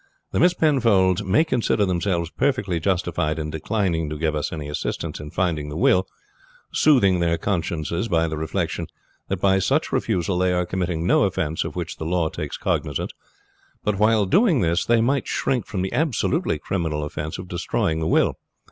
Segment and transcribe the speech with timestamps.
[0.31, 5.19] The Miss Penfolds may consider themselves perfectly justified in declining to give us any assistance
[5.19, 6.07] in finding the will,
[6.73, 8.87] soothing their consciences by the reflection
[9.27, 13.11] that by such refusal they are committing no offense of which the law takes cognizance;
[13.83, 18.07] but while doing this they might shrink from the absolutely criminal offense of destroying the
[18.07, 18.39] will.